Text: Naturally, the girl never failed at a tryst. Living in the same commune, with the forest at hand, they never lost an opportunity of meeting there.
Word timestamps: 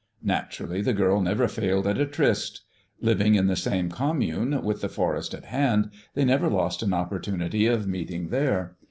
Naturally, 0.23 0.81
the 0.81 0.93
girl 0.95 1.21
never 1.21 1.47
failed 1.47 1.85
at 1.85 1.99
a 1.99 2.07
tryst. 2.07 2.61
Living 3.01 3.35
in 3.35 3.45
the 3.45 3.55
same 3.55 3.91
commune, 3.91 4.63
with 4.63 4.81
the 4.81 4.89
forest 4.89 5.35
at 5.35 5.45
hand, 5.45 5.91
they 6.15 6.25
never 6.25 6.49
lost 6.49 6.81
an 6.81 6.91
opportunity 6.91 7.67
of 7.67 7.85
meeting 7.85 8.29
there. 8.29 8.77